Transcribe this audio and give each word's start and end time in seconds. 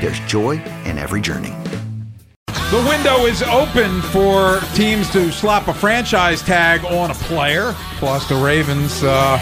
there's 0.00 0.20
joy 0.20 0.62
in 0.84 0.98
every 0.98 1.20
journey. 1.20 1.54
The 2.70 2.84
window 2.86 3.24
is 3.24 3.42
open 3.42 4.02
for 4.02 4.60
teams 4.74 5.10
to 5.12 5.32
slap 5.32 5.68
a 5.68 5.74
franchise 5.74 6.42
tag 6.42 6.84
on 6.84 7.10
a 7.10 7.14
player. 7.14 7.74
Plus, 7.96 8.28
the 8.28 8.34
Ravens 8.36 9.02
uh, 9.02 9.38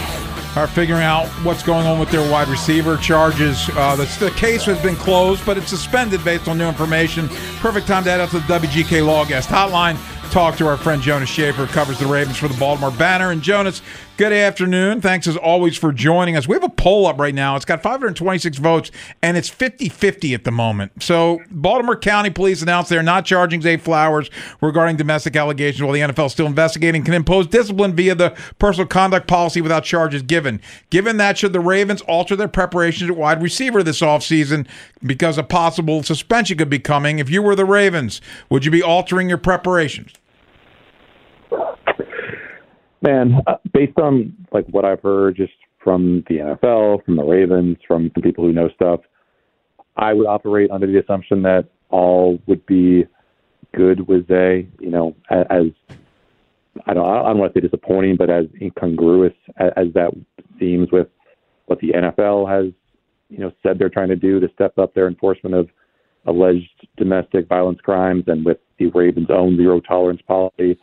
are 0.54 0.68
figuring 0.68 1.02
out 1.02 1.26
what's 1.42 1.64
going 1.64 1.86
on 1.86 1.98
with 1.98 2.10
their 2.10 2.28
wide 2.30 2.46
receiver 2.46 2.96
charges. 2.96 3.68
Uh, 3.74 3.96
the, 3.96 4.04
the, 4.24 4.30
case 4.36 4.64
has 4.64 4.80
been 4.80 4.94
closed, 4.94 5.44
but 5.44 5.58
it's 5.58 5.68
suspended 5.68 6.24
based 6.24 6.46
on 6.46 6.56
new 6.56 6.68
information. 6.68 7.28
Perfect 7.58 7.88
time 7.88 8.04
to 8.04 8.10
head 8.10 8.20
out 8.20 8.30
to 8.30 8.38
the 8.38 8.44
WGK 8.44 9.04
Law 9.04 9.24
Guest 9.24 9.48
Hotline. 9.48 9.98
Talk 10.30 10.56
to 10.58 10.66
our 10.68 10.76
friend 10.76 11.02
Jonas 11.02 11.28
Shaffer, 11.28 11.66
covers 11.66 11.98
the 11.98 12.06
Ravens 12.06 12.36
for 12.36 12.46
the 12.48 12.56
Baltimore 12.58 12.92
Banner. 12.92 13.32
And 13.32 13.42
Jonas, 13.42 13.82
Good 14.16 14.32
afternoon. 14.32 15.02
Thanks 15.02 15.26
as 15.26 15.36
always 15.36 15.76
for 15.76 15.92
joining 15.92 16.38
us. 16.38 16.48
We 16.48 16.54
have 16.54 16.64
a 16.64 16.70
poll 16.70 17.06
up 17.06 17.18
right 17.18 17.34
now. 17.34 17.54
It's 17.54 17.66
got 17.66 17.82
526 17.82 18.56
votes 18.56 18.90
and 19.20 19.36
it's 19.36 19.50
50 19.50 19.90
50 19.90 20.32
at 20.32 20.44
the 20.44 20.50
moment. 20.50 21.02
So, 21.02 21.40
Baltimore 21.50 21.98
County 21.98 22.30
Police 22.30 22.62
announced 22.62 22.88
they're 22.88 23.02
not 23.02 23.26
charging 23.26 23.60
Zay 23.60 23.76
Flowers 23.76 24.30
regarding 24.62 24.96
domestic 24.96 25.36
allegations 25.36 25.82
while 25.82 25.92
the 25.92 26.00
NFL 26.00 26.30
still 26.30 26.46
investigating, 26.46 27.04
can 27.04 27.12
impose 27.12 27.46
discipline 27.46 27.94
via 27.94 28.14
the 28.14 28.34
personal 28.58 28.86
conduct 28.86 29.28
policy 29.28 29.60
without 29.60 29.84
charges 29.84 30.22
given. 30.22 30.62
Given 30.88 31.18
that, 31.18 31.36
should 31.36 31.52
the 31.52 31.60
Ravens 31.60 32.00
alter 32.00 32.36
their 32.36 32.48
preparations 32.48 33.10
at 33.10 33.18
wide 33.18 33.42
receiver 33.42 33.82
this 33.82 34.00
offseason 34.00 34.66
because 35.04 35.36
a 35.36 35.42
possible 35.42 36.02
suspension 36.02 36.56
could 36.56 36.70
be 36.70 36.78
coming? 36.78 37.18
If 37.18 37.28
you 37.28 37.42
were 37.42 37.54
the 37.54 37.66
Ravens, 37.66 38.22
would 38.48 38.64
you 38.64 38.70
be 38.70 38.82
altering 38.82 39.28
your 39.28 39.36
preparations? 39.36 40.14
Man, 43.06 43.40
uh, 43.46 43.58
based 43.72 43.98
on 43.98 44.34
like 44.50 44.66
what 44.66 44.84
I've 44.84 45.00
heard 45.00 45.36
just 45.36 45.52
from 45.82 46.24
the 46.28 46.38
NFL, 46.38 47.04
from 47.04 47.14
the 47.14 47.22
Ravens, 47.22 47.76
from 47.86 48.10
some 48.12 48.22
people 48.22 48.44
who 48.44 48.52
know 48.52 48.68
stuff, 48.74 49.00
I 49.96 50.12
would 50.12 50.26
operate 50.26 50.72
under 50.72 50.88
the 50.88 50.98
assumption 50.98 51.42
that 51.42 51.68
all 51.90 52.40
would 52.48 52.66
be 52.66 53.04
good 53.72 54.08
with 54.08 54.26
Zay. 54.26 54.66
You 54.80 54.90
know, 54.90 55.14
as 55.30 55.66
I 56.86 56.94
don't, 56.94 57.08
I 57.08 57.28
don't 57.28 57.38
want 57.38 57.54
to 57.54 57.60
say 57.60 57.62
disappointing, 57.62 58.16
but 58.16 58.28
as 58.28 58.46
incongruous 58.60 59.34
as, 59.56 59.70
as 59.76 59.86
that 59.94 60.10
seems 60.58 60.90
with 60.90 61.06
what 61.66 61.78
the 61.78 61.92
NFL 61.92 62.50
has, 62.50 62.72
you 63.28 63.38
know, 63.38 63.52
said 63.62 63.78
they're 63.78 63.88
trying 63.88 64.08
to 64.08 64.16
do 64.16 64.40
to 64.40 64.48
step 64.52 64.78
up 64.78 64.94
their 64.94 65.06
enforcement 65.06 65.54
of 65.54 65.68
alleged 66.26 66.88
domestic 66.96 67.46
violence 67.46 67.78
crimes, 67.82 68.24
and 68.26 68.44
with 68.44 68.58
the 68.80 68.88
Ravens' 68.88 69.28
own 69.30 69.56
zero 69.56 69.78
tolerance 69.78 70.22
policy 70.26 70.76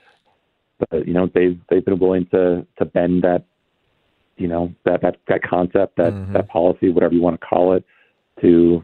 but 0.89 1.07
you 1.07 1.13
know 1.13 1.29
they've 1.33 1.59
they've 1.69 1.85
been 1.85 1.99
willing 1.99 2.25
to 2.27 2.65
to 2.77 2.85
bend 2.85 3.23
that 3.23 3.45
you 4.37 4.47
know 4.47 4.73
that 4.85 5.01
that 5.01 5.17
that 5.27 5.43
concept 5.43 5.97
that 5.97 6.13
mm-hmm. 6.13 6.33
that 6.33 6.47
policy 6.47 6.89
whatever 6.89 7.13
you 7.13 7.21
want 7.21 7.39
to 7.39 7.45
call 7.45 7.73
it 7.73 7.83
to 8.41 8.83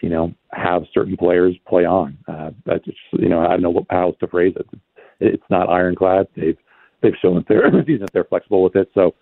you 0.00 0.08
know 0.08 0.32
have 0.52 0.84
certain 0.92 1.16
players 1.16 1.56
play 1.68 1.84
on. 1.84 2.16
Uh 2.28 2.50
that 2.66 2.84
just 2.84 2.98
you 3.12 3.28
know 3.28 3.40
I 3.40 3.50
don't 3.50 3.62
know 3.62 3.70
what, 3.70 3.86
how 3.90 4.08
else 4.08 4.16
to 4.20 4.26
phrase 4.26 4.54
it. 4.56 4.66
It's 5.20 5.50
not 5.50 5.68
ironclad. 5.68 6.28
They've 6.36 6.58
they've 7.02 7.16
shown 7.20 7.36
that 7.36 7.48
they're 7.48 7.70
that 7.70 8.10
they're 8.12 8.24
flexible 8.24 8.62
with 8.62 8.76
it. 8.76 8.90
So 8.94 9.14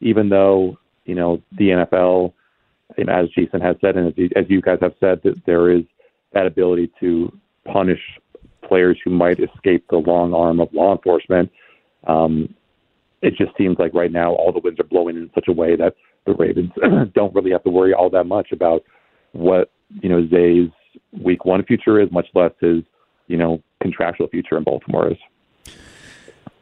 even 0.00 0.28
though 0.28 0.78
you 1.04 1.14
know 1.14 1.42
the 1.52 1.70
NFL 1.70 2.32
and 2.96 3.10
as 3.10 3.28
Jason 3.30 3.60
has 3.60 3.76
said 3.80 3.96
and 3.96 4.08
as 4.08 4.14
you, 4.16 4.30
as 4.36 4.44
you 4.48 4.60
guys 4.60 4.78
have 4.80 4.94
said 5.00 5.20
that 5.24 5.44
there 5.46 5.70
is 5.70 5.82
that 6.32 6.46
ability 6.46 6.90
to 7.00 7.32
punish 7.64 8.00
players 8.66 8.98
who 9.04 9.10
might 9.10 9.38
escape 9.40 9.84
the 9.90 9.96
long 9.96 10.34
arm 10.34 10.60
of 10.60 10.72
law 10.72 10.92
enforcement. 10.92 11.50
Um, 12.06 12.54
it 13.22 13.34
just 13.36 13.56
seems 13.56 13.78
like 13.78 13.94
right 13.94 14.12
now 14.12 14.32
all 14.32 14.52
the 14.52 14.60
winds 14.60 14.78
are 14.80 14.84
blowing 14.84 15.16
in 15.16 15.30
such 15.34 15.48
a 15.48 15.52
way 15.52 15.76
that 15.76 15.94
the 16.26 16.34
Ravens 16.34 16.70
don't 17.14 17.34
really 17.34 17.50
have 17.50 17.64
to 17.64 17.70
worry 17.70 17.94
all 17.94 18.10
that 18.10 18.24
much 18.24 18.52
about 18.52 18.82
what 19.32 19.70
you 20.02 20.08
know 20.08 20.26
Zay's 20.28 20.70
Week 21.12 21.44
One 21.44 21.64
future 21.64 22.00
is, 22.00 22.10
much 22.10 22.26
less 22.34 22.52
his 22.60 22.82
you 23.26 23.36
know 23.36 23.62
contractual 23.82 24.28
future 24.28 24.56
in 24.56 24.64
Baltimore 24.64 25.10
is. 25.10 25.18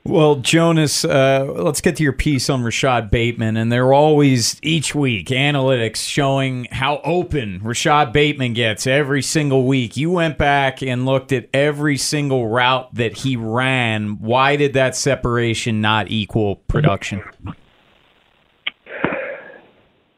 Well, 0.06 0.36
Jonas, 0.36 1.02
uh, 1.02 1.50
let's 1.56 1.80
get 1.80 1.96
to 1.96 2.02
your 2.02 2.12
piece 2.12 2.50
on 2.50 2.62
Rashod 2.62 3.10
Bateman. 3.10 3.56
And 3.56 3.72
they're 3.72 3.94
always, 3.94 4.60
each 4.62 4.94
week, 4.94 5.28
analytics 5.28 6.06
showing 6.06 6.66
how 6.70 7.00
open 7.04 7.60
Rashod 7.62 8.12
Bateman 8.12 8.52
gets 8.52 8.86
every 8.86 9.22
single 9.22 9.66
week. 9.66 9.96
You 9.96 10.10
went 10.10 10.36
back 10.36 10.82
and 10.82 11.06
looked 11.06 11.32
at 11.32 11.48
every 11.54 11.96
single 11.96 12.48
route 12.48 12.94
that 12.94 13.16
he 13.16 13.36
ran. 13.36 14.18
Why 14.20 14.56
did 14.56 14.74
that 14.74 14.94
separation 14.94 15.80
not 15.80 16.10
equal 16.10 16.56
production? 16.68 17.22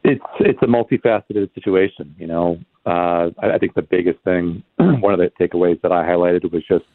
It's 0.03 0.23
it's 0.41 0.61
a 0.61 0.67
multifaceted 0.67 1.53
situation. 1.53 2.13
You 2.19 2.27
know, 2.27 2.59
uh, 2.85 3.29
I, 3.39 3.51
I 3.53 3.57
think 3.57 3.73
the 3.73 3.81
biggest 3.81 4.19
thing, 4.25 4.63
one 4.77 5.13
of 5.13 5.19
the 5.19 5.31
takeaways 5.39 5.81
that 5.81 5.93
I 5.93 6.05
highlighted 6.05 6.51
was 6.51 6.63
just 6.67 6.85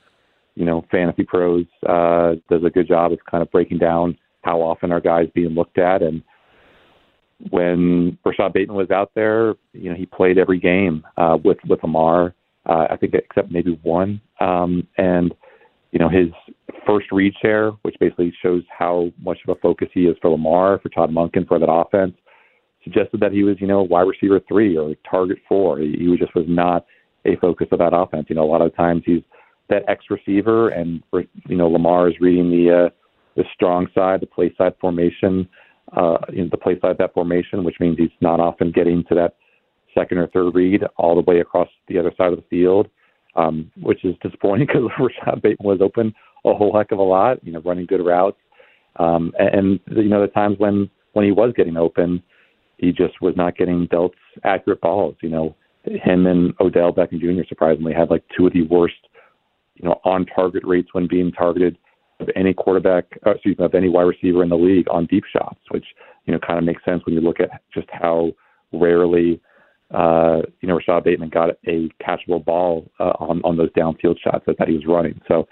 you 0.54 0.64
know, 0.64 0.84
Fantasy 0.90 1.24
Pros 1.24 1.66
uh, 1.88 2.34
does 2.50 2.64
a 2.64 2.70
good 2.70 2.88
job 2.88 3.12
of 3.12 3.18
kind 3.30 3.42
of 3.42 3.50
breaking 3.50 3.78
down 3.78 4.16
how 4.42 4.60
often 4.60 4.92
are 4.92 5.00
guys 5.00 5.28
being 5.34 5.50
looked 5.50 5.78
at. 5.78 6.02
And 6.02 6.22
when 7.50 8.18
Rashod 8.24 8.52
Bateman 8.52 8.76
was 8.76 8.90
out 8.90 9.12
there, 9.14 9.54
you 9.72 9.90
know, 9.90 9.96
he 9.96 10.06
played 10.06 10.38
every 10.38 10.58
game 10.58 11.04
uh, 11.16 11.38
with 11.42 11.58
with 11.68 11.82
Lamar. 11.82 12.34
Uh, 12.64 12.86
I 12.90 12.96
think 12.96 13.14
except 13.14 13.50
maybe 13.50 13.78
one. 13.82 14.20
Um, 14.40 14.86
and 14.98 15.34
you 15.90 15.98
know, 15.98 16.08
his 16.08 16.28
first 16.86 17.06
read 17.12 17.34
share, 17.40 17.70
which 17.82 17.96
basically 18.00 18.32
shows 18.42 18.62
how 18.76 19.10
much 19.20 19.38
of 19.46 19.56
a 19.56 19.60
focus 19.60 19.88
he 19.92 20.06
is 20.06 20.16
for 20.20 20.30
Lamar, 20.30 20.78
for 20.80 20.88
Todd 20.88 21.10
Monken, 21.10 21.46
for 21.46 21.58
that 21.58 21.70
offense, 21.70 22.14
suggested 22.82 23.20
that 23.20 23.32
he 23.32 23.42
was, 23.42 23.56
you 23.60 23.66
know, 23.66 23.82
wide 23.82 24.06
receiver 24.06 24.40
three 24.48 24.76
or 24.76 24.94
target 25.08 25.38
four. 25.48 25.78
He, 25.78 25.94
he 25.98 26.16
just 26.16 26.34
was 26.34 26.46
not 26.48 26.86
a 27.24 27.36
focus 27.36 27.68
of 27.72 27.78
that 27.78 27.94
offense. 27.94 28.26
You 28.28 28.36
know, 28.36 28.44
a 28.44 28.50
lot 28.50 28.62
of 28.62 28.74
times 28.74 29.02
he's 29.04 29.22
that 29.72 29.88
X 29.88 30.04
receiver, 30.10 30.68
and 30.68 31.02
you 31.48 31.56
know 31.56 31.68
Lamar 31.68 32.08
is 32.08 32.14
reading 32.20 32.50
the 32.50 32.86
uh, 32.86 32.90
the 33.36 33.44
strong 33.54 33.86
side, 33.94 34.20
the 34.20 34.26
play 34.26 34.54
side 34.56 34.74
formation, 34.80 35.48
uh, 35.96 36.18
in 36.32 36.48
the 36.50 36.56
play 36.56 36.78
side 36.80 36.96
that 36.98 37.14
formation, 37.14 37.64
which 37.64 37.76
means 37.80 37.96
he's 37.98 38.10
not 38.20 38.40
often 38.40 38.70
getting 38.70 39.02
to 39.08 39.14
that 39.14 39.36
second 39.94 40.18
or 40.18 40.26
third 40.28 40.54
read 40.54 40.82
all 40.96 41.14
the 41.14 41.30
way 41.30 41.40
across 41.40 41.68
the 41.88 41.98
other 41.98 42.12
side 42.16 42.32
of 42.32 42.36
the 42.36 42.44
field, 42.50 42.88
um, 43.36 43.70
which 43.80 44.04
is 44.04 44.14
disappointing 44.22 44.66
because 44.72 44.88
Rashod 44.98 45.42
Bateman 45.42 45.66
was 45.66 45.80
open 45.80 46.14
a 46.44 46.54
whole 46.54 46.76
heck 46.76 46.90
of 46.92 46.98
a 46.98 47.02
lot, 47.02 47.42
you 47.44 47.52
know, 47.52 47.60
running 47.60 47.86
good 47.86 48.04
routes, 48.04 48.38
um, 48.96 49.32
and, 49.38 49.80
and 49.88 49.96
you 49.96 50.08
know 50.08 50.20
the 50.20 50.28
times 50.28 50.58
when 50.58 50.90
when 51.14 51.24
he 51.24 51.32
was 51.32 51.52
getting 51.56 51.76
open, 51.76 52.22
he 52.78 52.92
just 52.92 53.20
was 53.22 53.34
not 53.36 53.56
getting 53.56 53.86
dealt 53.86 54.12
accurate 54.44 54.80
balls. 54.80 55.14
You 55.22 55.30
know, 55.30 55.56
him 55.84 56.26
and 56.26 56.52
Odell 56.60 56.92
Beckham 56.92 57.20
Jr. 57.20 57.46
surprisingly 57.48 57.94
had 57.94 58.10
like 58.10 58.24
two 58.36 58.46
of 58.46 58.52
the 58.52 58.64
worst 58.64 58.96
you 59.76 59.88
know, 59.88 60.00
on 60.04 60.26
target 60.26 60.62
rates 60.64 60.88
when 60.92 61.06
being 61.06 61.32
targeted 61.32 61.78
of 62.20 62.28
any 62.36 62.54
quarterback, 62.54 63.04
uh, 63.26 63.32
excuse 63.32 63.58
me, 63.58 63.64
of 63.64 63.74
any 63.74 63.88
wide 63.88 64.02
receiver 64.02 64.42
in 64.42 64.48
the 64.48 64.56
league 64.56 64.86
on 64.90 65.06
deep 65.06 65.24
shots, 65.30 65.60
which 65.70 65.84
you 66.26 66.32
know 66.32 66.38
kind 66.38 66.58
of 66.58 66.64
makes 66.64 66.84
sense 66.84 67.04
when 67.04 67.14
you 67.14 67.20
look 67.20 67.40
at 67.40 67.62
just 67.72 67.88
how 67.90 68.32
rarely 68.72 69.40
uh, 69.92 70.40
you 70.60 70.68
know 70.68 70.76
Rashod 70.76 71.04
Bateman 71.04 71.30
got 71.30 71.50
a 71.66 71.88
catchable 72.00 72.44
ball 72.44 72.90
uh, 73.00 73.12
on 73.18 73.40
on 73.44 73.56
those 73.56 73.70
downfield 73.72 74.18
shots 74.22 74.44
that, 74.46 74.56
that 74.58 74.68
he 74.68 74.74
was 74.74 74.86
running. 74.86 75.20
So 75.28 75.48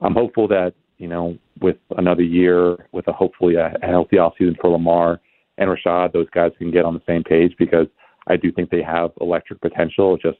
I'm 0.00 0.14
hopeful 0.14 0.48
that 0.48 0.74
you 0.98 1.08
know 1.08 1.38
with 1.60 1.76
another 1.96 2.22
year, 2.22 2.88
with 2.92 3.06
a 3.08 3.12
hopefully 3.12 3.54
a, 3.54 3.74
a 3.82 3.86
healthy 3.86 4.16
offseason 4.16 4.56
for 4.60 4.70
Lamar 4.70 5.20
and 5.58 5.70
Rashod, 5.70 6.12
those 6.12 6.28
guys 6.30 6.52
can 6.58 6.70
get 6.70 6.84
on 6.84 6.94
the 6.94 7.02
same 7.06 7.24
page 7.24 7.54
because 7.58 7.86
I 8.28 8.36
do 8.36 8.52
think 8.52 8.70
they 8.70 8.82
have 8.82 9.10
electric 9.20 9.60
potential. 9.60 10.16
Just 10.16 10.38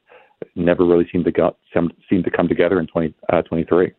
never 0.55 0.85
really 0.85 1.08
seemed 1.11 1.25
to 1.25 1.32
go, 1.32 1.56
seem 1.73 2.23
to 2.23 2.31
come 2.31 2.49
together 2.49 2.79
in 2.79 2.87
2023. 2.87 3.67
20, 3.67 3.90
uh, 3.90 3.94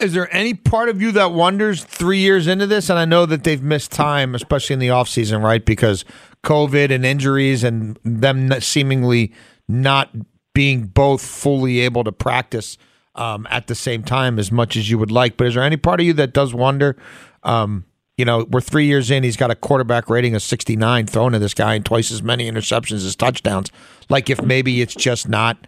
is 0.00 0.12
there 0.12 0.32
any 0.34 0.54
part 0.54 0.88
of 0.88 1.00
you 1.00 1.12
that 1.12 1.32
wonders 1.32 1.84
three 1.84 2.18
years 2.18 2.46
into 2.46 2.66
this? 2.66 2.90
And 2.90 2.98
I 2.98 3.04
know 3.04 3.26
that 3.26 3.44
they've 3.44 3.62
missed 3.62 3.92
time, 3.92 4.34
especially 4.34 4.74
in 4.74 4.80
the 4.80 4.88
offseason, 4.88 5.42
right? 5.42 5.64
Because 5.64 6.04
COVID 6.42 6.90
and 6.90 7.06
injuries 7.06 7.62
and 7.62 7.98
them 8.04 8.60
seemingly 8.60 9.32
not 9.68 10.10
being 10.52 10.86
both 10.86 11.24
fully 11.24 11.80
able 11.80 12.04
to 12.04 12.12
practice 12.12 12.76
um, 13.14 13.46
at 13.50 13.68
the 13.68 13.74
same 13.74 14.02
time 14.02 14.38
as 14.38 14.50
much 14.50 14.76
as 14.76 14.90
you 14.90 14.98
would 14.98 15.10
like. 15.10 15.36
But 15.36 15.46
is 15.46 15.54
there 15.54 15.62
any 15.62 15.76
part 15.76 16.00
of 16.00 16.06
you 16.06 16.12
that 16.14 16.32
does 16.32 16.52
wonder? 16.52 16.96
Um, 17.44 17.84
you 18.16 18.24
know, 18.24 18.46
we're 18.50 18.60
three 18.60 18.86
years 18.86 19.10
in. 19.10 19.24
He's 19.24 19.36
got 19.36 19.50
a 19.50 19.54
quarterback 19.54 20.08
rating 20.08 20.34
of 20.34 20.42
69 20.42 21.06
thrown 21.06 21.32
to 21.32 21.38
this 21.38 21.54
guy 21.54 21.74
and 21.74 21.84
twice 21.84 22.10
as 22.10 22.22
many 22.22 22.50
interceptions 22.50 23.04
as 23.04 23.16
touchdowns. 23.16 23.70
Like, 24.08 24.30
if 24.30 24.42
maybe 24.42 24.80
it's 24.80 24.94
just 24.94 25.28
not 25.28 25.66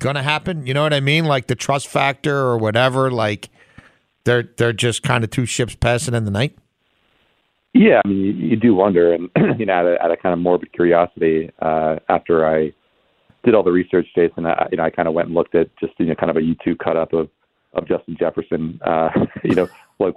going 0.00 0.16
to 0.16 0.22
happen. 0.22 0.66
You 0.66 0.74
know 0.74 0.82
what 0.82 0.92
I 0.92 0.98
mean? 0.98 1.26
Like 1.26 1.46
the 1.46 1.54
trust 1.54 1.86
factor 1.86 2.36
or 2.36 2.58
whatever. 2.58 3.12
Like 3.12 3.48
they're 4.24 4.48
they're 4.56 4.72
just 4.72 5.04
kind 5.04 5.22
of 5.22 5.30
two 5.30 5.46
ships 5.46 5.76
passing 5.76 6.14
in 6.14 6.24
the 6.24 6.32
night. 6.32 6.58
Yeah, 7.72 8.00
I 8.04 8.08
mean, 8.08 8.18
you, 8.18 8.32
you 8.32 8.56
do 8.56 8.74
wonder, 8.74 9.14
and 9.14 9.30
you 9.60 9.66
know, 9.66 9.72
out 9.72 9.86
of, 9.86 9.98
out 10.00 10.10
of 10.10 10.18
kind 10.20 10.32
of 10.32 10.40
morbid 10.40 10.72
curiosity, 10.72 11.52
uh, 11.62 12.00
after 12.08 12.44
I 12.44 12.72
did 13.44 13.54
all 13.54 13.62
the 13.62 13.70
research, 13.70 14.08
Jason, 14.12 14.44
I, 14.44 14.66
you 14.72 14.76
know, 14.76 14.82
I 14.82 14.90
kind 14.90 15.06
of 15.06 15.14
went 15.14 15.28
and 15.28 15.36
looked 15.36 15.54
at 15.54 15.68
just 15.78 15.92
you 15.98 16.06
know 16.06 16.16
kind 16.16 16.30
of 16.30 16.36
a 16.36 16.40
YouTube 16.40 16.78
cut 16.82 16.96
up 16.96 17.12
of 17.12 17.28
of 17.74 17.86
Justin 17.86 18.16
Jefferson. 18.18 18.80
Uh, 18.84 19.10
you 19.44 19.54
know, 19.54 19.68
like 20.00 20.14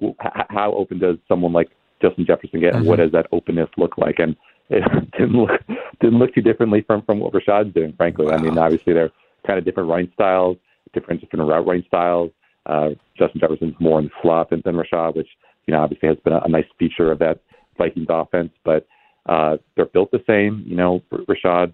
how 0.49 0.73
open 0.73 0.99
does 0.99 1.17
someone 1.27 1.53
like 1.53 1.69
Justin 2.01 2.25
Jefferson 2.25 2.59
get, 2.59 2.73
and 2.73 2.81
mm-hmm. 2.81 2.89
what 2.89 2.99
does 2.99 3.11
that 3.11 3.27
openness 3.31 3.69
look 3.77 3.97
like? 3.97 4.19
And 4.19 4.35
it 4.69 4.83
didn't 5.17 5.35
look 5.35 5.51
didn't 5.99 6.19
look 6.19 6.33
too 6.33 6.41
differently 6.41 6.83
from 6.85 7.01
from 7.03 7.19
what 7.19 7.33
Rashod's 7.33 7.73
doing. 7.73 7.93
Frankly, 7.97 8.25
wow. 8.25 8.33
I 8.33 8.41
mean, 8.41 8.57
obviously 8.57 8.93
they're 8.93 9.11
kind 9.45 9.59
of 9.59 9.65
different 9.65 9.89
running 9.89 10.11
styles, 10.13 10.57
different 10.93 11.21
different 11.21 11.47
route 11.47 11.65
running 11.65 11.83
styles. 11.87 12.31
Uh, 12.65 12.89
Justin 13.17 13.41
Jefferson's 13.41 13.75
more 13.79 13.99
in 13.99 14.05
the 14.05 14.11
slot 14.21 14.49
than, 14.49 14.61
than 14.63 14.77
Rashod, 14.77 15.15
which 15.15 15.27
you 15.67 15.73
know 15.73 15.81
obviously 15.81 16.07
has 16.07 16.17
been 16.23 16.33
a, 16.33 16.39
a 16.39 16.49
nice 16.49 16.65
feature 16.79 17.11
of 17.11 17.19
that 17.19 17.39
Vikings 17.77 18.07
offense. 18.09 18.51
But 18.63 18.87
uh, 19.27 19.57
they're 19.75 19.85
built 19.85 20.11
the 20.11 20.23
same. 20.27 20.63
You 20.65 20.75
know, 20.75 21.03
Rashod 21.27 21.73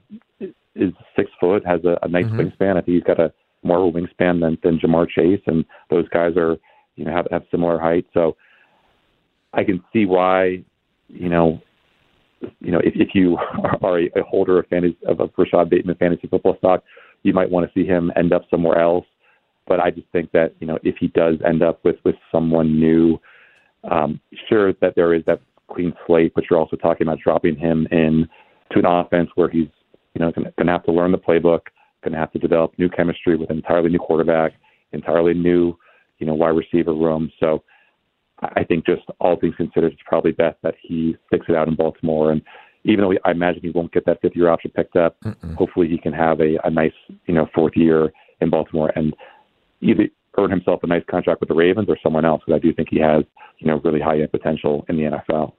is 0.76 0.94
six 1.16 1.30
foot, 1.40 1.66
has 1.66 1.84
a, 1.86 1.98
a 2.02 2.08
nice 2.08 2.26
mm-hmm. 2.26 2.40
wingspan. 2.40 2.72
I 2.78 2.82
think 2.82 2.96
he's 2.96 3.04
got 3.04 3.20
a 3.20 3.32
more 3.64 3.88
of 3.88 3.96
a 3.96 3.98
wingspan 3.98 4.42
than 4.42 4.58
than 4.64 4.80
Ja'Marr 4.80 5.08
Chase, 5.10 5.42
and 5.48 5.66
those 5.90 6.08
guys 6.10 6.36
are 6.38 6.58
you 7.00 7.06
know 7.06 7.12
have 7.12 7.28
have 7.32 7.44
similar 7.50 7.80
height. 7.80 8.06
So 8.14 8.36
I 9.54 9.64
can 9.64 9.84
see 9.92 10.06
why 10.06 10.64
you 11.08 11.30
know 11.30 11.62
you 12.60 12.72
know 12.72 12.80
if, 12.80 12.94
if 12.96 13.16
you 13.16 13.38
are 13.82 14.00
a, 14.00 14.06
a 14.16 14.24
holder 14.24 14.60
of 14.60 14.68
fantasy 14.68 14.98
of, 15.08 15.22
of 15.22 15.32
Rashod 15.38 15.70
Bateman 15.70 15.96
fantasy 15.96 16.28
football 16.28 16.58
stock, 16.58 16.84
you 17.24 17.34
might 17.34 17.50
want 17.50 17.66
to 17.66 17.74
see 17.74 17.88
him 17.88 18.12
end 18.16 18.34
up 18.34 18.44
somewhere 18.52 18.80
else. 18.80 19.06
But 19.66 19.80
I 19.80 19.92
just 19.92 20.08
think 20.12 20.32
that 20.34 20.54
you 20.60 20.68
know 20.68 20.78
if 20.84 20.98
he 21.00 21.08
does 21.08 21.36
end 21.48 21.64
up 21.64 21.84
with 21.86 21.96
with 22.04 22.16
someone 22.32 22.78
new, 22.80 23.18
um, 23.90 24.20
sure 24.50 24.74
that 24.74 24.96
there 24.96 25.14
is 25.14 25.24
that 25.26 25.42
clean 25.72 25.94
slate, 26.06 26.34
but 26.36 26.46
you're 26.50 26.60
also 26.60 26.76
talking 26.76 27.08
about 27.08 27.20
dropping 27.20 27.56
him 27.56 27.88
in 27.92 28.28
to 28.72 28.80
an 28.80 28.86
offense 28.86 29.30
where 29.36 29.50
he's 29.50 29.70
you 30.16 30.20
know 30.20 30.32
going 30.32 30.52
to 30.58 30.72
have 30.72 30.84
to 30.84 30.92
learn 30.92 31.14
the 31.14 31.18
playbook, 31.18 31.62
going 32.04 32.14
to 32.14 32.20
have 32.20 32.32
to 32.34 32.40
develop 32.40 32.78
new 32.78 32.90
chemistry 32.90 33.38
with 33.38 33.50
an 33.52 33.58
entirely 33.58 33.90
new 33.90 34.00
quarterback, 34.00 34.54
entirely 34.92 35.34
new 35.34 35.78
you 36.20 36.28
know 36.28 36.34
wide 36.34 36.50
receiver 36.50 36.94
room. 36.94 37.32
So 37.40 37.64
I 38.42 38.64
think 38.64 38.86
just 38.86 39.04
all 39.20 39.36
things 39.36 39.56
considered, 39.56 39.94
it's 39.94 40.02
probably 40.06 40.32
best 40.32 40.58
that 40.64 40.76
he 40.82 41.18
sticks 41.28 41.48
it 41.50 41.56
out 41.56 41.68
in 41.68 41.76
Baltimore 41.76 42.32
and 42.32 42.42
even 42.84 43.04
though 43.04 43.14
I 43.26 43.32
imagine 43.32 43.62
he 43.62 43.72
won't 43.72 43.92
get 43.92 44.06
that 44.06 44.22
fifth 44.22 44.36
year 44.36 44.50
option 44.50 44.72
picked 44.72 44.96
up, 44.96 45.18
Mm-mm. 45.22 45.56
hopefully 45.56 45.88
he 45.88 45.98
can 45.98 46.14
have 46.14 46.40
a, 46.40 46.58
a 46.64 46.70
nice, 46.70 46.94
you 47.26 47.34
know, 47.34 47.48
fourth 47.54 47.74
year 47.76 48.12
in 48.42 48.50
Baltimore 48.50 48.92
and 48.96 49.14
either 49.82 50.08
earn 50.38 50.50
himself 50.50 50.82
a 50.84 50.88
nice 50.88 51.04
contract 51.10 51.42
with 51.42 51.50
the 51.50 51.56
Ravens 51.56 51.90
or 51.90 51.98
someone 52.02 52.26
else 52.26 52.42
because 52.46 52.58
I 52.58 52.66
do 52.66 52.74
think 52.74 52.90
he 52.90 53.00
has, 53.00 53.24
you 53.58 53.68
know, 53.68 53.82
really 53.84 54.00
high 54.00 54.20
end 54.20 54.32
potential 54.32 54.86
in 54.88 54.96
the 54.96 55.04
NFL. 55.04 55.54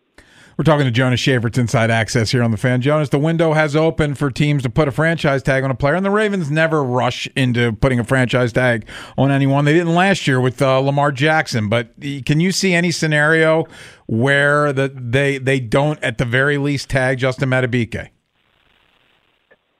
We're 0.56 0.64
talking 0.64 0.84
to 0.84 0.90
Jonas 0.90 1.20
Shaffer. 1.20 1.46
It's 1.46 1.58
Inside 1.58 1.90
Access 1.90 2.30
here 2.30 2.42
on 2.42 2.50
the 2.50 2.56
fan. 2.56 2.80
Jonas, 2.80 3.08
the 3.08 3.18
window 3.18 3.52
has 3.52 3.74
opened 3.74 4.18
for 4.18 4.30
teams 4.30 4.62
to 4.64 4.70
put 4.70 4.88
a 4.88 4.90
franchise 4.90 5.42
tag 5.42 5.64
on 5.64 5.70
a 5.70 5.74
player, 5.74 5.94
and 5.94 6.04
the 6.04 6.10
Ravens 6.10 6.50
never 6.50 6.82
rush 6.82 7.26
into 7.36 7.72
putting 7.72 7.98
a 7.98 8.04
franchise 8.04 8.52
tag 8.52 8.86
on 9.16 9.30
anyone. 9.30 9.64
They 9.64 9.72
didn't 9.72 9.94
last 9.94 10.26
year 10.26 10.40
with 10.40 10.60
uh, 10.60 10.78
Lamar 10.80 11.12
Jackson. 11.12 11.68
But 11.68 11.94
can 12.26 12.40
you 12.40 12.52
see 12.52 12.74
any 12.74 12.90
scenario 12.90 13.64
where 14.06 14.72
the, 14.72 14.88
they 14.88 15.38
they 15.38 15.60
don't 15.60 16.02
at 16.02 16.18
the 16.18 16.24
very 16.24 16.58
least 16.58 16.90
tag 16.90 17.18
Justin 17.18 17.48
Madubuike? 17.48 18.08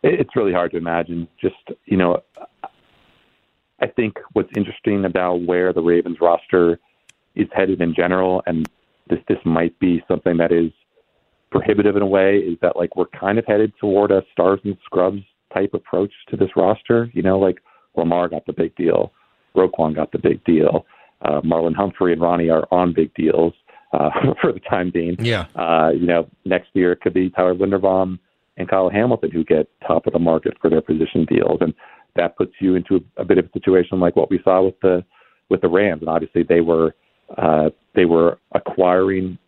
It's 0.03 0.35
really 0.35 0.53
hard 0.53 0.71
to 0.71 0.79
imagine. 0.79 1.29
Just 1.41 1.57
you 1.85 1.97
know, 1.97 2.23
I 3.81 3.87
think 3.87 4.15
what's 4.33 4.51
interesting 4.57 5.05
about 5.05 5.43
where 5.43 5.73
the 5.73 5.83
Ravens 5.83 6.19
roster 6.21 6.79
is 7.35 7.49
headed 7.53 7.81
in 7.81 7.95
general, 7.95 8.43
and 8.47 8.69
this 9.11 9.19
this 9.29 9.39
might 9.45 9.79
be 9.79 10.03
something 10.09 10.37
that 10.39 10.53
is 10.53 10.71
prohibitive 11.51 11.97
in 11.97 12.03
a 12.03 12.07
way 12.07 12.37
is 12.37 12.57
that 12.63 12.77
like 12.77 12.97
we're 12.97 13.07
kind 13.07 13.39
of 13.39 13.45
headed 13.47 13.73
toward 13.81 14.11
a 14.11 14.23
stars 14.33 14.61
and 14.65 14.77
scrubs 14.85 15.23
type 15.53 15.75
approach 15.75 16.13
to 16.31 16.37
this 16.37 16.51
roster. 16.57 17.11
You 17.13 17.23
know, 17.23 17.39
like 17.39 17.59
Lamar 17.97 18.29
got 18.29 18.47
the 18.47 18.53
big 18.53 18.75
deal, 18.77 19.13
Roquan 19.57 19.95
got 19.95 20.13
the 20.13 20.19
big 20.19 20.43
deal, 20.45 20.87
uh, 21.23 21.41
Marlon 21.43 21.75
Humphrey 21.75 22.13
and 22.13 22.23
Ronnie 22.23 22.51
are 22.51 22.67
on 22.71 22.95
big 22.95 23.13
deals 23.15 23.53
uh, 23.93 24.11
for 24.41 24.53
the 24.53 24.61
time 24.61 24.91
being. 24.91 25.17
Yeah. 25.19 25.47
Uh, 25.55 25.91
you 25.91 26.07
know, 26.07 26.29
next 26.45 26.69
year 26.73 26.93
it 26.93 27.01
could 27.01 27.15
be 27.15 27.31
Tyler 27.31 27.55
Linderbaum 27.55 28.19
and 28.57 28.69
Kyle 28.69 28.91
Hamilton 28.91 29.31
who 29.31 29.45
get 29.45 29.69
top 29.87 30.07
of 30.07 30.13
the 30.13 30.19
market 30.19 30.57
for 30.61 30.71
their 30.71 30.83
position 30.83 31.25
deals, 31.25 31.59
and 31.61 31.75
that 32.17 32.37
puts 32.37 32.53
you 32.61 32.75
into 32.75 32.97
a, 32.97 33.23
a 33.23 33.25
bit 33.25 33.39
of 33.39 33.47
a 33.47 33.53
situation 33.53 34.01
like 34.01 34.17
what 34.17 34.31
we 34.31 34.41
saw 34.45 34.63
with 34.63 34.79
the 34.81 35.05
with 35.49 35.63
the 35.63 35.69
Rams, 35.69 36.03
and 36.03 36.09
obviously 36.09 36.45
they 36.45 36.61
were 36.61 36.95
uh, 37.39 37.71
they 37.95 38.05
were 38.05 38.39
acquiring 38.53 39.39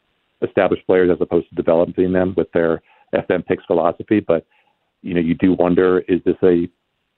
established 0.43 0.87
players 0.87 1.11
as 1.11 1.19
opposed 1.21 1.49
to 1.49 1.55
developing 1.55 2.13
them 2.13 2.35
with 2.37 2.51
their 2.53 2.83
FM 3.15 3.45
picks 3.47 3.65
philosophy. 3.65 4.21
But 4.21 4.47
you 5.03 5.15
know, 5.15 5.21
you 5.21 5.35
do 5.35 5.55
wonder: 5.55 6.01
is 6.09 6.21
this 6.25 6.37
a 6.43 6.69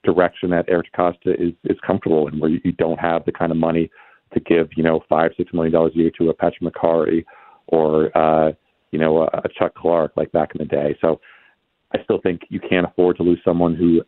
direction 0.04 0.50
that 0.50 0.66
Eric 0.68 0.87
DeCosta 0.92 1.35
is 1.38 1.52
is 1.64 1.78
comfortable 1.87 2.28
in, 2.28 2.38
where 2.38 2.50
you 2.50 2.73
don't 2.73 3.00
have 3.00 3.25
the 3.25 3.33
kind 3.33 3.52
of 3.52 3.59
money 3.59 3.90
to 4.33 4.40
give 4.40 4.68
you 4.76 4.83
know 4.83 5.00
five 5.09 5.33
six 5.37 5.52
million 5.52 5.73
dollars 5.73 5.92
a 5.94 5.99
year 5.99 6.11
to 6.18 6.30
a 6.30 6.35
Patrick 6.35 6.73
Mekari 6.73 7.25
or 7.68 8.16
uh, 8.16 8.52
you 8.90 8.99
know 8.99 9.23
a, 9.23 9.26
a 9.44 9.49
Chuck 9.59 9.75
Clark 9.75 10.12
like 10.16 10.33
back 10.33 10.50
in 10.54 10.59
the 10.59 10.64
day. 10.64 10.97
So 11.00 11.21
I 11.94 12.02
still 12.02 12.21
think 12.21 12.42
you 12.49 12.61
can't 12.61 12.87
afford 12.87 13.16
to 13.18 13.23
lose 13.23 13.40
someone 13.44 13.75
who 13.75 14.02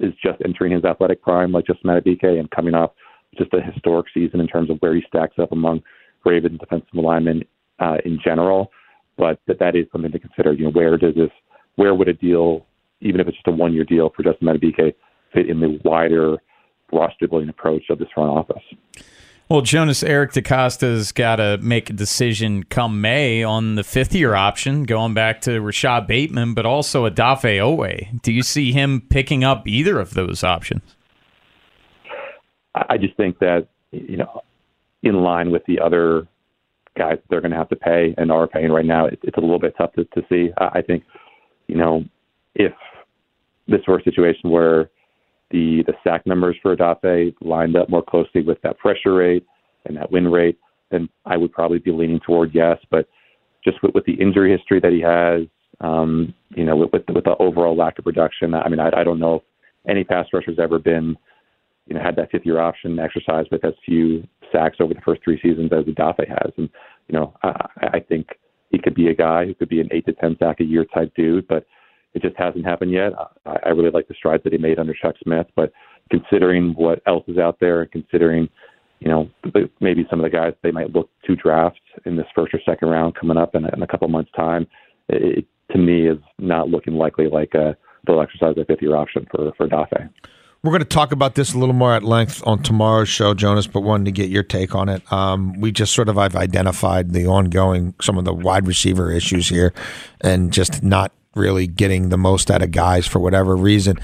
is 0.00 0.12
just 0.22 0.40
entering 0.44 0.72
his 0.72 0.84
athletic 0.84 1.22
prime, 1.22 1.52
like 1.52 1.66
just 1.66 1.84
Madubuike, 1.84 2.38
and 2.38 2.50
coming 2.50 2.74
off 2.74 2.92
just 3.36 3.52
a 3.54 3.60
historic 3.60 4.06
season 4.12 4.40
in 4.40 4.46
terms 4.46 4.70
of 4.70 4.78
where 4.78 4.94
he 4.94 5.02
stacks 5.06 5.38
up 5.38 5.52
among 5.52 5.82
Ravens 6.24 6.58
defensive 6.60 6.88
linemen 6.94 7.44
uh, 7.78 7.96
in 8.04 8.18
general. 8.24 8.70
But 9.16 9.40
that 9.46 9.58
that 9.58 9.76
is 9.76 9.86
something 9.92 10.12
to 10.12 10.18
consider. 10.18 10.52
You 10.52 10.64
know, 10.64 10.70
where 10.70 10.96
does 10.96 11.14
this, 11.14 11.30
where 11.76 11.94
would 11.94 12.08
a 12.08 12.14
deal, 12.14 12.66
even 13.00 13.20
if 13.20 13.28
it's 13.28 13.36
just 13.36 13.48
a 13.48 13.52
one-year 13.52 13.84
deal 13.84 14.10
for 14.16 14.22
Justin 14.22 14.48
Madubuike, 14.48 14.94
fit 15.32 15.48
in 15.48 15.60
the 15.60 15.80
wider 15.84 16.38
roster 16.92 17.28
building 17.28 17.48
approach 17.48 17.84
of 17.90 17.98
this 17.98 18.08
front 18.14 18.30
office? 18.30 18.62
Well, 19.48 19.60
Jonas 19.60 20.02
Eric 20.02 20.32
DeCosta's 20.32 21.12
got 21.12 21.36
to 21.36 21.58
make 21.58 21.90
a 21.90 21.92
decision 21.92 22.62
come 22.62 23.02
May 23.02 23.42
on 23.42 23.74
the 23.74 23.84
fifth 23.84 24.14
year 24.14 24.34
option, 24.34 24.84
going 24.84 25.12
back 25.12 25.42
to 25.42 25.60
Rashod 25.60 26.06
Bateman, 26.06 26.54
but 26.54 26.64
also 26.64 27.08
Odafe 27.08 27.58
Oweh. 27.58 28.22
Do 28.22 28.32
you 28.32 28.42
see 28.42 28.72
him 28.72 29.02
picking 29.10 29.44
up 29.44 29.68
either 29.68 30.00
of 30.00 30.14
those 30.14 30.42
options? 30.42 30.82
I 32.74 32.96
just 32.98 33.16
think 33.16 33.38
that 33.40 33.68
you 33.92 34.16
know, 34.16 34.40
in 35.02 35.22
line 35.22 35.50
with 35.50 35.62
the 35.66 35.78
other 35.78 36.26
guys 36.96 37.18
they're 37.28 37.40
going 37.40 37.50
to 37.50 37.56
have 37.56 37.68
to 37.70 37.76
pay 37.76 38.14
and 38.18 38.30
are 38.32 38.46
paying 38.46 38.70
right 38.70 38.84
now, 38.84 39.06
it, 39.06 39.18
it's 39.22 39.36
a 39.36 39.40
little 39.40 39.58
bit 39.58 39.74
tough 39.78 39.92
to, 39.94 40.04
to 40.06 40.22
see. 40.28 40.50
I, 40.58 40.78
I 40.78 40.82
think, 40.82 41.04
you 41.68 41.76
know, 41.76 42.04
if 42.54 42.72
this 43.68 43.80
were 43.86 43.98
a 43.98 44.02
situation 44.02 44.50
where 44.50 44.90
the 45.50 45.82
the 45.86 45.92
sack 46.02 46.26
numbers 46.26 46.56
for 46.62 46.74
Odafe 46.74 47.34
lined 47.40 47.76
up 47.76 47.88
more 47.88 48.02
closely 48.02 48.42
with 48.42 48.60
that 48.62 48.78
pressure 48.78 49.14
rate 49.14 49.46
and 49.86 49.96
that 49.96 50.10
win 50.10 50.30
rate, 50.30 50.58
then 50.90 51.08
I 51.26 51.36
would 51.36 51.52
probably 51.52 51.78
be 51.78 51.92
leaning 51.92 52.20
toward 52.20 52.54
yes. 52.54 52.78
But 52.90 53.08
just 53.64 53.82
with, 53.82 53.94
with 53.94 54.04
the 54.06 54.14
injury 54.14 54.50
history 54.50 54.80
that 54.80 54.92
he 54.92 55.00
has, 55.00 55.46
um, 55.80 56.34
you 56.50 56.64
know, 56.64 56.76
with, 56.76 56.92
with 56.92 57.04
with 57.14 57.24
the 57.24 57.36
overall 57.38 57.76
lack 57.76 57.98
of 57.98 58.04
production, 58.04 58.54
I 58.54 58.68
mean, 58.68 58.80
I, 58.80 58.90
I 58.96 59.04
don't 59.04 59.20
know 59.20 59.36
if 59.36 59.42
any 59.88 60.04
pass 60.04 60.26
rusher's 60.32 60.58
ever 60.58 60.78
been 60.78 61.16
you 61.86 61.94
know, 61.94 62.00
had 62.02 62.16
that 62.16 62.30
fifth 62.30 62.46
year 62.46 62.60
option 62.60 62.98
exercised 62.98 63.48
with 63.50 63.64
as 63.64 63.74
few 63.84 64.26
sacks 64.52 64.76
over 64.80 64.94
the 64.94 65.00
first 65.00 65.22
three 65.24 65.40
seasons 65.42 65.70
as 65.72 65.84
Odafe 65.84 66.28
has. 66.28 66.52
And, 66.56 66.68
you 67.08 67.18
know, 67.18 67.34
I, 67.42 67.68
I 67.94 68.00
think 68.00 68.28
he 68.70 68.78
could 68.78 68.94
be 68.94 69.08
a 69.08 69.14
guy 69.14 69.46
who 69.46 69.54
could 69.54 69.68
be 69.68 69.80
an 69.80 69.88
eight 69.90 70.06
to 70.06 70.12
10 70.12 70.36
sack 70.38 70.60
a 70.60 70.64
year 70.64 70.84
type 70.84 71.12
dude, 71.16 71.48
but 71.48 71.66
it 72.14 72.22
just 72.22 72.36
hasn't 72.36 72.64
happened 72.64 72.92
yet. 72.92 73.12
I, 73.46 73.56
I 73.66 73.68
really 73.70 73.90
like 73.90 74.08
the 74.08 74.14
strides 74.14 74.44
that 74.44 74.52
he 74.52 74.58
made 74.58 74.78
under 74.78 74.94
Chuck 74.94 75.14
Smith, 75.22 75.46
but 75.56 75.72
considering 76.10 76.72
what 76.74 77.02
else 77.06 77.24
is 77.26 77.38
out 77.38 77.58
there, 77.60 77.82
and 77.82 77.90
considering, 77.90 78.48
you 79.00 79.08
know, 79.08 79.30
maybe 79.80 80.06
some 80.08 80.20
of 80.20 80.24
the 80.24 80.36
guys 80.36 80.52
they 80.62 80.70
might 80.70 80.92
look 80.92 81.10
to 81.26 81.36
draft 81.36 81.80
in 82.04 82.16
this 82.16 82.26
first 82.34 82.54
or 82.54 82.60
second 82.64 82.88
round 82.88 83.14
coming 83.14 83.36
up 83.36 83.54
in 83.54 83.64
a, 83.64 83.70
in 83.74 83.82
a 83.82 83.86
couple 83.86 84.08
months' 84.08 84.30
time, 84.36 84.66
it, 85.08 85.46
to 85.70 85.78
me 85.78 86.06
is 86.08 86.18
not 86.38 86.68
looking 86.68 86.94
likely 86.94 87.28
like 87.28 87.54
a, 87.54 87.76
they'll 88.06 88.20
exercise 88.20 88.54
their 88.54 88.64
fifth 88.64 88.82
year 88.82 88.96
option 88.96 89.26
for 89.30 89.52
for 89.56 89.66
Dafe. 89.66 90.10
We're 90.64 90.70
going 90.70 90.82
to 90.82 90.84
talk 90.84 91.10
about 91.10 91.34
this 91.34 91.54
a 91.54 91.58
little 91.58 91.74
more 91.74 91.92
at 91.92 92.04
length 92.04 92.40
on 92.46 92.62
tomorrow's 92.62 93.08
show, 93.08 93.34
Jonas, 93.34 93.66
but 93.66 93.80
wanted 93.80 94.04
to 94.04 94.12
get 94.12 94.30
your 94.30 94.44
take 94.44 94.76
on 94.76 94.88
it. 94.88 95.12
Um, 95.12 95.58
we 95.60 95.72
just 95.72 95.92
sort 95.92 96.08
of 96.08 96.16
I've 96.16 96.36
identified 96.36 97.10
the 97.10 97.26
ongoing, 97.26 97.94
some 98.00 98.16
of 98.16 98.24
the 98.24 98.32
wide 98.32 98.68
receiver 98.68 99.10
issues 99.10 99.48
here 99.48 99.74
and 100.20 100.52
just 100.52 100.84
not 100.84 101.10
really 101.34 101.66
getting 101.66 102.10
the 102.10 102.16
most 102.16 102.48
out 102.48 102.62
of 102.62 102.70
guys 102.70 103.08
for 103.08 103.18
whatever 103.18 103.56
reason. 103.56 103.98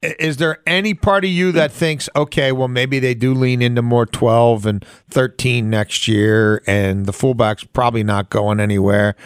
Is 0.00 0.38
there 0.38 0.62
any 0.66 0.94
part 0.94 1.26
of 1.26 1.30
you 1.30 1.52
that 1.52 1.70
thinks, 1.70 2.08
okay, 2.16 2.50
well, 2.50 2.68
maybe 2.68 2.98
they 2.98 3.12
do 3.12 3.34
lean 3.34 3.60
into 3.60 3.82
more 3.82 4.06
12 4.06 4.64
and 4.64 4.86
13 5.10 5.68
next 5.68 6.08
year, 6.08 6.62
and 6.66 7.04
the 7.04 7.12
fullback's 7.12 7.64
probably 7.64 8.02
not 8.02 8.30
going 8.30 8.58
anywhere? 8.58 9.16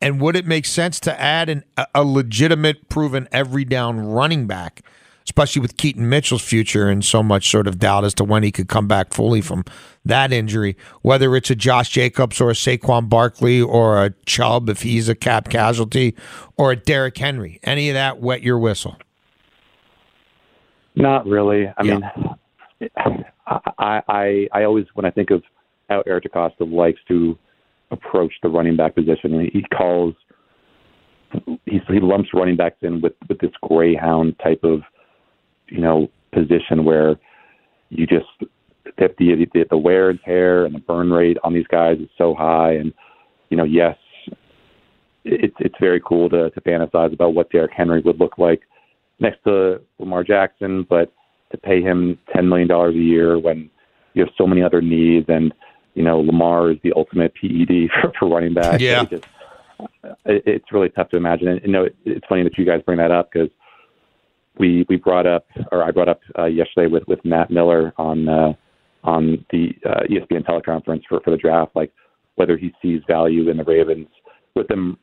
And 0.00 0.20
would 0.20 0.34
it 0.34 0.46
make 0.46 0.66
sense 0.66 0.98
to 1.00 1.20
add 1.20 1.48
an, 1.48 1.62
a 1.94 2.02
legitimate, 2.02 2.88
proven 2.88 3.28
every 3.30 3.64
down 3.64 4.00
running 4.00 4.48
back? 4.48 4.82
Especially 5.24 5.62
with 5.62 5.76
Keaton 5.76 6.08
Mitchell's 6.08 6.42
future 6.42 6.88
and 6.88 7.04
so 7.04 7.22
much 7.22 7.50
sort 7.50 7.66
of 7.66 7.78
doubt 7.78 8.04
as 8.04 8.14
to 8.14 8.24
when 8.24 8.42
he 8.42 8.52
could 8.52 8.68
come 8.68 8.86
back 8.86 9.12
fully 9.12 9.40
from 9.40 9.64
that 10.04 10.32
injury. 10.32 10.76
Whether 11.02 11.34
it's 11.34 11.50
a 11.50 11.54
Josh 11.54 11.88
Jacobs 11.90 12.40
or 12.40 12.50
a 12.50 12.54
Saquon 12.54 13.08
Barkley 13.08 13.60
or 13.60 14.04
a 14.04 14.10
Chubb 14.26 14.68
if 14.68 14.82
he's 14.82 15.08
a 15.08 15.14
cap 15.14 15.48
casualty 15.48 16.14
or 16.56 16.72
a 16.72 16.76
Derrick 16.76 17.16
Henry, 17.16 17.58
any 17.62 17.88
of 17.88 17.94
that 17.94 18.20
wet 18.20 18.42
your 18.42 18.58
whistle? 18.58 18.96
Not 20.94 21.26
really. 21.26 21.66
I 21.66 21.82
yeah. 21.82 21.98
mean, 21.98 23.24
I, 23.46 24.02
I 24.08 24.48
I 24.52 24.64
always 24.64 24.86
when 24.94 25.04
I 25.04 25.10
think 25.10 25.30
of 25.30 25.42
how 25.88 26.02
Eric 26.06 26.24
DeCosta 26.24 26.70
likes 26.70 27.00
to 27.08 27.36
approach 27.90 28.32
the 28.42 28.48
running 28.48 28.76
back 28.76 28.94
position, 28.94 29.50
he 29.52 29.64
calls 29.76 30.14
he 31.66 31.80
he 31.88 32.00
lumps 32.00 32.28
running 32.32 32.56
backs 32.56 32.76
in 32.82 33.00
with 33.00 33.14
with 33.28 33.38
this 33.40 33.50
greyhound 33.62 34.38
type 34.38 34.62
of 34.62 34.82
you 35.68 35.80
know, 35.80 36.08
position 36.32 36.84
where 36.84 37.16
you 37.90 38.06
just 38.06 38.26
the, 38.98 39.08
the 39.18 39.64
the 39.70 39.76
wear 39.76 40.10
and 40.10 40.20
tear 40.24 40.64
and 40.64 40.74
the 40.74 40.80
burn 40.80 41.10
rate 41.10 41.36
on 41.44 41.54
these 41.54 41.66
guys 41.66 41.98
is 41.98 42.08
so 42.16 42.34
high, 42.34 42.72
and 42.72 42.92
you 43.50 43.56
know, 43.56 43.64
yes, 43.64 43.96
it's 45.24 45.56
it's 45.58 45.76
very 45.80 46.00
cool 46.04 46.28
to 46.30 46.50
to 46.50 46.60
fantasize 46.60 47.12
about 47.12 47.34
what 47.34 47.50
Derrick 47.50 47.72
Henry 47.76 48.00
would 48.00 48.20
look 48.20 48.38
like 48.38 48.62
next 49.20 49.42
to 49.44 49.80
Lamar 49.98 50.24
Jackson, 50.24 50.86
but 50.88 51.12
to 51.52 51.58
pay 51.58 51.80
him 51.80 52.18
ten 52.34 52.48
million 52.48 52.68
dollars 52.68 52.94
a 52.94 52.98
year 52.98 53.38
when 53.38 53.70
you 54.14 54.22
have 54.22 54.32
so 54.36 54.46
many 54.46 54.62
other 54.62 54.80
needs, 54.80 55.26
and 55.28 55.52
you 55.94 56.02
know, 56.02 56.20
Lamar 56.20 56.72
is 56.72 56.78
the 56.82 56.92
ultimate 56.94 57.32
PED 57.34 57.88
for, 58.02 58.12
for 58.18 58.28
running 58.28 58.54
back. 58.54 58.80
Yeah. 58.80 59.02
It 59.02 59.10
just, 59.10 59.24
it, 60.24 60.42
it's 60.46 60.72
really 60.72 60.90
tough 60.90 61.08
to 61.10 61.16
imagine. 61.16 61.48
And 61.48 61.60
you 61.62 61.72
know, 61.72 61.84
it, 61.84 61.96
it's 62.04 62.26
funny 62.28 62.42
that 62.42 62.58
you 62.58 62.64
guys 62.64 62.82
bring 62.84 62.98
that 62.98 63.10
up 63.10 63.30
because 63.32 63.48
we 64.58 64.86
we 64.88 64.96
brought 64.96 65.26
up, 65.26 65.46
or 65.72 65.82
I 65.82 65.90
brought 65.90 66.08
up 66.08 66.20
uh, 66.38 66.46
yesterday 66.46 66.86
with 66.90 67.04
with 67.08 67.24
Matt 67.24 67.50
Miller 67.50 67.92
on 67.96 68.28
uh, 68.28 68.52
on 69.02 69.44
the 69.50 69.70
uh, 69.86 70.00
ESPN 70.10 70.44
teleconference 70.44 71.02
for 71.08 71.20
for 71.20 71.30
the 71.30 71.36
draft, 71.36 71.74
like 71.74 71.92
whether 72.36 72.56
he 72.56 72.72
sees 72.82 73.00
value 73.06 73.48
in 73.50 73.56
the 73.56 73.64
Ravens 73.64 74.08
with 74.54 74.66
them, 74.68 74.98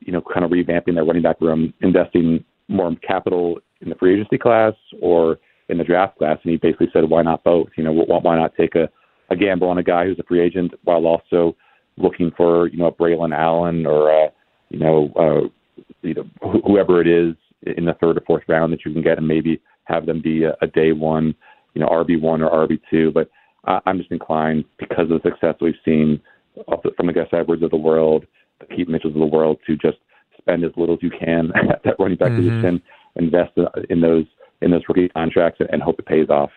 you 0.00 0.12
know, 0.12 0.22
kind 0.32 0.44
of 0.44 0.50
revamping 0.50 0.94
their 0.94 1.04
running 1.04 1.22
back 1.22 1.40
room, 1.40 1.72
investing 1.80 2.44
more 2.68 2.94
capital 3.06 3.58
in 3.80 3.88
the 3.88 3.94
free 3.96 4.14
agency 4.14 4.38
class 4.38 4.72
or 5.00 5.38
in 5.68 5.78
the 5.78 5.84
draft 5.84 6.18
class, 6.18 6.38
and 6.42 6.50
he 6.50 6.56
basically 6.56 6.88
said, 6.92 7.08
why 7.08 7.22
not 7.22 7.44
both? 7.44 7.68
You 7.76 7.84
know, 7.84 7.92
why 7.92 8.36
not 8.36 8.52
take 8.56 8.74
a 8.74 8.88
a 9.30 9.36
gamble 9.36 9.68
on 9.68 9.78
a 9.78 9.82
guy 9.82 10.04
who's 10.04 10.18
a 10.18 10.24
free 10.24 10.40
agent 10.40 10.72
while 10.84 11.06
also 11.06 11.56
looking 11.96 12.30
for 12.36 12.68
you 12.68 12.78
know 12.78 12.86
a 12.86 12.92
Braylon 12.92 13.36
Allen 13.36 13.86
or 13.86 14.10
a, 14.10 14.28
you 14.70 14.78
know 14.78 15.10
uh, 15.16 15.82
you 16.02 16.14
know 16.14 16.24
wh- 16.42 16.64
whoever 16.66 17.00
it 17.00 17.08
is 17.08 17.34
in 17.76 17.84
the 17.84 17.94
third 17.94 18.16
or 18.16 18.22
fourth 18.26 18.42
round 18.48 18.72
that 18.72 18.84
you 18.84 18.92
can 18.92 19.02
get 19.02 19.18
and 19.18 19.28
maybe 19.28 19.60
have 19.84 20.06
them 20.06 20.20
be 20.20 20.44
a, 20.44 20.56
a 20.62 20.66
day 20.66 20.92
one, 20.92 21.34
you 21.74 21.80
know, 21.80 21.88
RB 21.88 22.20
one 22.20 22.42
or 22.42 22.66
RB 22.66 22.80
two. 22.90 23.10
But 23.12 23.30
I, 23.66 23.80
I'm 23.86 23.98
just 23.98 24.10
inclined 24.10 24.64
because 24.78 25.10
of 25.10 25.22
the 25.22 25.30
success 25.30 25.54
we've 25.60 25.74
seen 25.84 26.20
from 26.96 27.06
the 27.06 27.12
Gus 27.12 27.28
Edwards 27.32 27.62
of 27.62 27.70
the 27.70 27.76
world, 27.76 28.26
the 28.60 28.66
Keith 28.66 28.88
Mitchells 28.88 29.14
of 29.14 29.20
the 29.20 29.26
world, 29.26 29.58
to 29.66 29.76
just 29.76 29.98
spend 30.38 30.64
as 30.64 30.72
little 30.76 30.94
as 30.96 31.02
you 31.02 31.10
can 31.10 31.52
at 31.70 31.82
that 31.84 31.96
running 31.98 32.18
back 32.18 32.30
mm-hmm. 32.32 32.48
position, 32.48 32.82
invest 33.16 33.52
in 33.90 34.00
those 34.00 34.24
in 34.60 34.70
those 34.70 34.82
rookie 34.88 35.08
contracts, 35.08 35.60
and 35.72 35.82
hope 35.82 35.98
it 35.98 36.06
pays 36.06 36.28
off. 36.28 36.50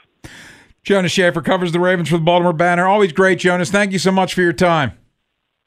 Jonas 0.84 1.12
Shaffer 1.12 1.42
covers 1.42 1.72
the 1.72 1.80
Ravens 1.80 2.10
for 2.10 2.18
the 2.18 2.24
Baltimore 2.24 2.54
Banner. 2.54 2.88
Always 2.88 3.12
great, 3.12 3.40
Jonas. 3.40 3.72
Thank 3.72 3.92
you 3.92 3.98
so 3.98 4.12
much 4.12 4.36
for 4.36 4.42
your 4.42 4.54
time. 4.54 4.92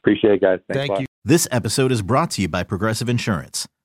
Appreciate 0.01 0.35
it, 0.35 0.41
guys. 0.41 0.59
Thanks 0.71 0.87
Thank 0.87 1.01
you. 1.01 1.05
This 1.25 1.47
episode 1.51 1.91
is 1.91 2.01
brought 2.01 2.31
to 2.31 2.41
you 2.41 2.47
by 2.47 2.63
Progressive 2.63 3.09
Insurance. 3.09 3.67